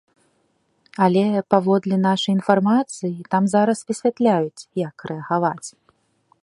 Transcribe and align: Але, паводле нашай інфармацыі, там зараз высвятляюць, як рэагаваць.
Але, 1.07 1.25
паводле 1.53 1.95
нашай 2.07 2.31
інфармацыі, 2.37 3.13
там 3.35 3.43
зараз 3.55 3.77
высвятляюць, 3.91 4.67
як 4.87 4.95
рэагаваць. 5.13 5.67